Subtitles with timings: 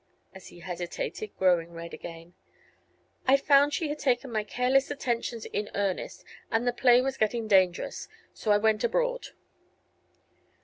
[0.33, 2.33] as he hesitated, growing red again.
[3.27, 7.47] "I found she had taken my careless attentions in earnest, and the play was getting
[7.47, 8.07] dangerous.
[8.33, 9.27] So I went abroad."